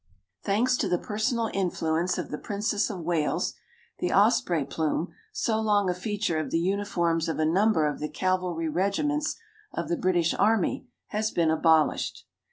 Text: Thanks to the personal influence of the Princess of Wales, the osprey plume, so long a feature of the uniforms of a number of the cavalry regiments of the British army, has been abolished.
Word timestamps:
Thanks 0.41 0.77
to 0.77 0.89
the 0.89 0.97
personal 0.97 1.51
influence 1.53 2.17
of 2.17 2.31
the 2.31 2.39
Princess 2.39 2.89
of 2.89 3.01
Wales, 3.01 3.53
the 3.99 4.11
osprey 4.11 4.65
plume, 4.65 5.13
so 5.31 5.59
long 5.59 5.91
a 5.91 5.93
feature 5.93 6.39
of 6.39 6.49
the 6.49 6.57
uniforms 6.57 7.29
of 7.29 7.37
a 7.37 7.45
number 7.45 7.85
of 7.85 7.99
the 7.99 8.09
cavalry 8.09 8.67
regiments 8.67 9.35
of 9.71 9.89
the 9.89 9.97
British 9.97 10.33
army, 10.33 10.87
has 11.09 11.29
been 11.29 11.51
abolished. 11.51 12.25